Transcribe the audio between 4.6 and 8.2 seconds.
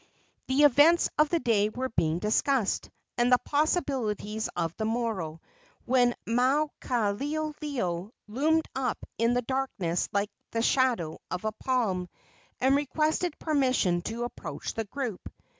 the morrow, when Maukaleoleo